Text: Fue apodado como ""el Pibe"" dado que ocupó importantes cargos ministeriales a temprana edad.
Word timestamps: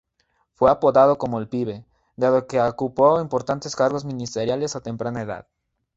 Fue 0.55 0.71
apodado 0.71 1.19
como 1.19 1.37
""el 1.39 1.47
Pibe"" 1.47 1.85
dado 2.15 2.47
que 2.47 2.59
ocupó 2.59 3.21
importantes 3.21 3.75
cargos 3.75 4.03
ministeriales 4.03 4.75
a 4.75 4.81
temprana 4.81 5.21
edad. 5.21 5.45